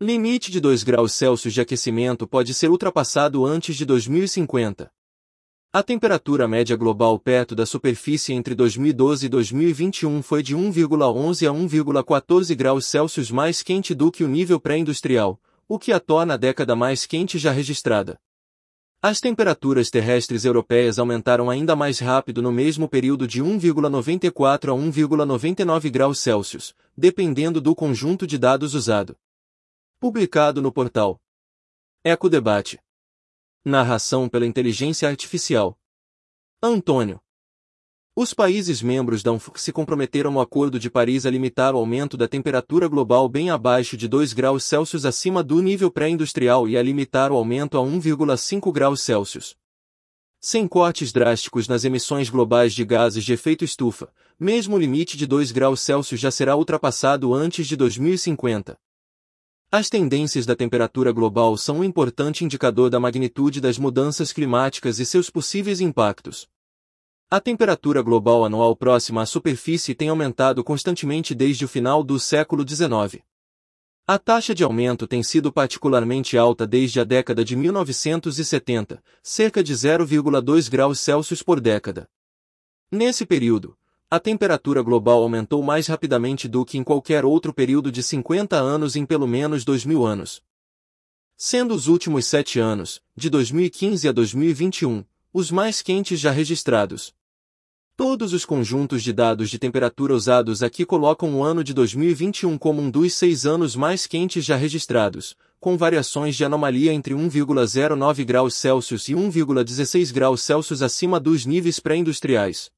[0.00, 4.88] Limite de 2 graus Celsius de aquecimento pode ser ultrapassado antes de 2050.
[5.72, 11.52] A temperatura média global perto da superfície entre 2012 e 2021 foi de 1,11 a
[11.52, 16.36] 1,14 graus Celsius mais quente do que o nível pré-industrial, o que a torna a
[16.36, 18.20] década mais quente já registrada.
[19.02, 25.90] As temperaturas terrestres europeias aumentaram ainda mais rápido no mesmo período de 1,94 a 1,99
[25.90, 29.16] graus Celsius, dependendo do conjunto de dados usado.
[30.00, 31.20] Publicado no portal
[32.04, 32.78] Ecodebate.
[33.64, 35.76] Narração pela inteligência artificial.
[36.62, 37.20] Antônio.
[38.14, 42.16] Os países membros da UNFC se comprometeram no Acordo de Paris a limitar o aumento
[42.16, 46.82] da temperatura global bem abaixo de 2 graus Celsius acima do nível pré-industrial e a
[46.82, 49.56] limitar o aumento a 1,5 graus Celsius.
[50.40, 55.26] Sem cortes drásticos nas emissões globais de gases de efeito estufa, mesmo o limite de
[55.26, 58.78] 2 graus Celsius já será ultrapassado antes de 2050.
[59.70, 65.04] As tendências da temperatura global são um importante indicador da magnitude das mudanças climáticas e
[65.04, 66.48] seus possíveis impactos.
[67.30, 72.66] A temperatura global anual próxima à superfície tem aumentado constantemente desde o final do século
[72.66, 73.22] XIX.
[74.06, 79.74] A taxa de aumento tem sido particularmente alta desde a década de 1970, cerca de
[79.74, 82.08] 0,2 graus Celsius por década.
[82.90, 83.76] Nesse período,
[84.10, 88.96] a temperatura global aumentou mais rapidamente do que em qualquer outro período de 50 anos
[88.96, 90.42] em pelo menos 2000 anos.
[91.36, 97.12] Sendo os últimos sete anos, de 2015 a 2021, os mais quentes já registrados.
[97.98, 102.80] Todos os conjuntos de dados de temperatura usados aqui colocam o ano de 2021 como
[102.80, 108.54] um dos seis anos mais quentes já registrados, com variações de anomalia entre 1,09 graus
[108.54, 112.70] Celsius e 1,16 graus Celsius acima dos níveis pré-industriais.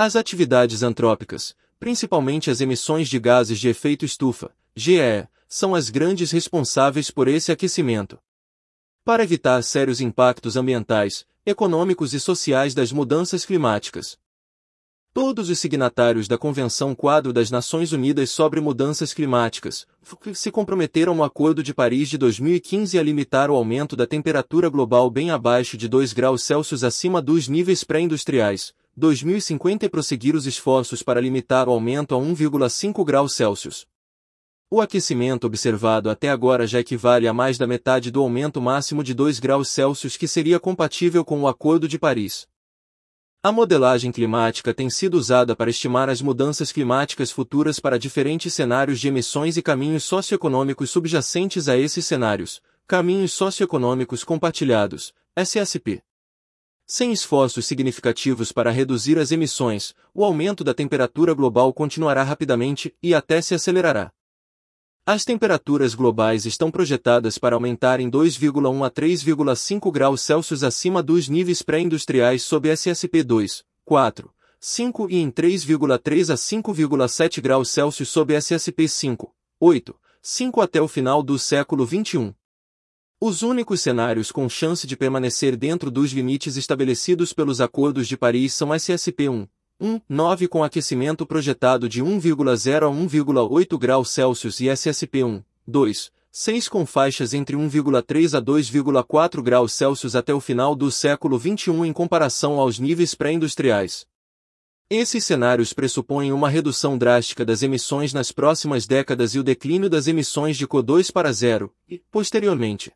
[0.00, 6.30] As atividades antrópicas, principalmente as emissões de gases de efeito estufa, GE, são as grandes
[6.30, 8.16] responsáveis por esse aquecimento.
[9.04, 14.16] Para evitar sérios impactos ambientais, econômicos e sociais das mudanças climáticas.
[15.12, 19.84] Todos os signatários da Convenção Quadro das Nações Unidas sobre Mudanças Climáticas
[20.32, 25.10] se comprometeram no Acordo de Paris de 2015 a limitar o aumento da temperatura global
[25.10, 31.04] bem abaixo de 2 graus Celsius acima dos níveis pré-industriais, 2050 e prosseguir os esforços
[31.04, 33.86] para limitar o aumento a 1,5 graus Celsius.
[34.68, 39.14] O aquecimento observado até agora já equivale a mais da metade do aumento máximo de
[39.14, 42.46] 2 graus Celsius que seria compatível com o Acordo de Paris.
[43.40, 48.98] A modelagem climática tem sido usada para estimar as mudanças climáticas futuras para diferentes cenários
[48.98, 56.02] de emissões e caminhos socioeconômicos subjacentes a esses cenários, caminhos socioeconômicos compartilhados, SSP.
[56.90, 63.14] Sem esforços significativos para reduzir as emissões, o aumento da temperatura global continuará rapidamente e
[63.14, 64.10] até se acelerará.
[65.04, 71.28] As temperaturas globais estão projetadas para aumentar em 2,1 a 3,5 graus Celsius acima dos
[71.28, 78.34] níveis pré-industriais sob SSP 2, 4, 5 e em 3,3 a 5,7 graus Celsius sob
[78.34, 82.34] SSP 5, 8, 5 até o final do século XXI.
[83.20, 88.54] Os únicos cenários com chance de permanecer dentro dos limites estabelecidos pelos Acordos de Paris
[88.54, 89.48] são SSP-1,
[89.80, 96.68] 1, 9 com aquecimento projetado de 1,0 a 1,8 graus Celsius e SSP-1, 2, 6
[96.68, 101.92] com faixas entre 1,3 a 2,4 graus Celsius até o final do século XXI em
[101.92, 104.06] comparação aos níveis pré-industriais.
[104.88, 110.06] Esses cenários pressupõem uma redução drástica das emissões nas próximas décadas e o declínio das
[110.06, 112.92] emissões de CO2 para zero, e, posteriormente,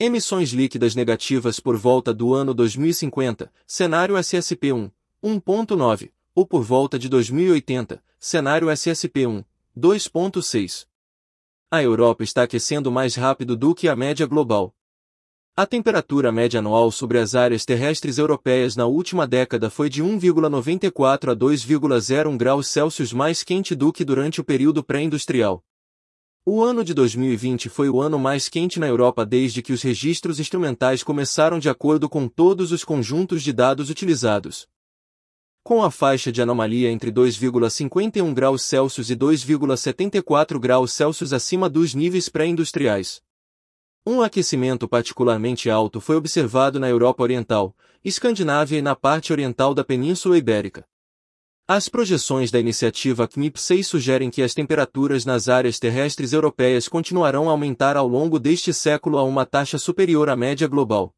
[0.00, 7.08] Emissões líquidas negativas por volta do ano 2050, cenário SSP1, 1.9, ou por volta de
[7.08, 9.44] 2080, cenário SSP1,
[9.76, 10.86] 2.6.
[11.68, 14.72] A Europa está aquecendo mais rápido do que a média global.
[15.56, 21.32] A temperatura média anual sobre as áreas terrestres europeias na última década foi de 1,94
[21.32, 25.60] a 2,01 graus Celsius mais quente do que durante o período pré-industrial.
[26.50, 30.40] O ano de 2020 foi o ano mais quente na Europa desde que os registros
[30.40, 34.66] instrumentais começaram de acordo com todos os conjuntos de dados utilizados.
[35.62, 41.94] Com a faixa de anomalia entre 2,51 graus Celsius e 2,74 graus Celsius acima dos
[41.94, 43.20] níveis pré-industriais.
[44.06, 49.84] Um aquecimento particularmente alto foi observado na Europa Oriental, Escandinávia e na parte oriental da
[49.84, 50.86] Península Ibérica.
[51.70, 57.50] As projeções da iniciativa CMIP-6 sugerem que as temperaturas nas áreas terrestres europeias continuarão a
[57.50, 61.12] aumentar ao longo deste século a uma taxa superior à média global.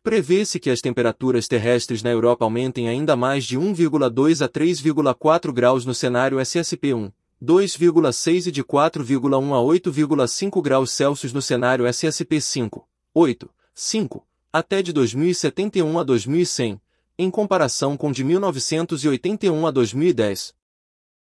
[0.00, 5.84] Prevê-se que as temperaturas terrestres na Europa aumentem ainda mais de 1,2 a 3,4 graus
[5.84, 7.12] no cenário SSP1,
[7.42, 14.80] 2,6 e de 4,1 a 8,5 graus Celsius no cenário SSP 5, 8, 5, até
[14.80, 16.80] de 2071 a 2100,
[17.16, 20.52] em comparação com de 1981 a 2010.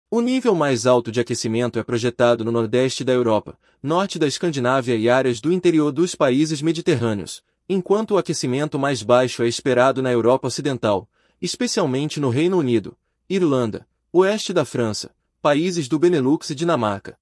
[0.10, 4.96] O nível mais alto de aquecimento é projetado no nordeste da Europa, norte da Escandinávia
[4.96, 10.12] e áreas do interior dos países mediterrâneos, enquanto o aquecimento mais baixo é esperado na
[10.12, 11.10] Europa Ocidental,
[11.42, 12.98] especialmente no Reino Unido,
[13.30, 17.18] Irlanda, oeste da França, países do Benelux e Dinamarca.